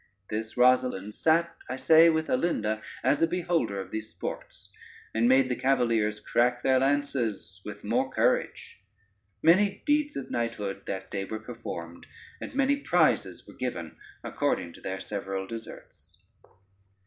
[0.31, 4.67] This Rosalynde sat, I say, with Alinda as a beholder of these sports,
[5.13, 8.79] and made the cavaliers crack their lances with more courage:
[9.43, 12.07] many deeds of knighthood that day were performed,
[12.41, 16.17] and many prizes were given according to their several deserts.